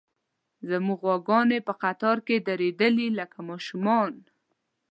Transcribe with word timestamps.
زموږ 0.69 0.99
غواګانې 1.07 1.59
په 1.67 1.73
قطار 1.83 2.17
کې 2.27 2.43
درېدلې، 2.47 3.07
لکه 3.19 3.37
ماشومان. 3.49 4.13